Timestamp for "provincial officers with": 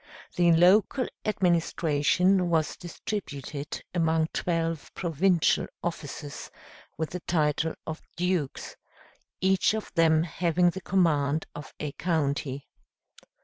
4.95-7.11